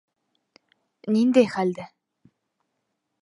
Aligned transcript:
Ниндәй... 1.17 1.49
хәлде? 1.57 1.85